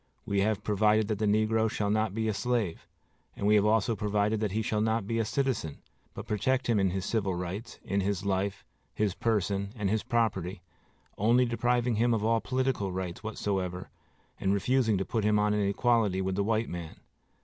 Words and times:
We 0.25 0.39
have 0.41 0.63
provided 0.63 1.07
that 1.09 1.19
the 1.19 1.27
negro 1.27 1.69
shall 1.69 1.91
not 1.91 2.15
be 2.15 2.27
a 2.27 2.33
slave; 2.33 2.87
and 3.35 3.45
we 3.45 3.53
have 3.53 3.67
also 3.67 3.95
provided 3.95 4.39
that 4.39 4.51
he 4.53 4.63
shall 4.63 4.81
not 4.81 5.05
be 5.05 5.19
a 5.19 5.25
citizen, 5.25 5.77
but 6.15 6.25
protect 6.25 6.65
him 6.65 6.79
in 6.79 6.89
his 6.89 7.05
civil 7.05 7.35
rights, 7.35 7.77
in 7.83 8.01
his 8.01 8.25
life, 8.25 8.65
his 8.95 9.13
person, 9.13 9.71
and 9.75 9.91
his 9.91 10.01
property, 10.01 10.63
only 11.19 11.45
depriving 11.45 11.97
him 11.97 12.15
of 12.15 12.25
all 12.25 12.41
political 12.41 12.91
rights 12.91 13.21
whatsoever 13.21 13.91
and 14.39 14.55
refusing 14.55 14.97
to 14.97 15.05
put 15.05 15.23
him 15.23 15.37
on 15.37 15.53
an 15.53 15.61
equality 15.61 16.19
with 16.19 16.33
the 16.33 16.43
white 16.43 16.67
man. 16.67 17.01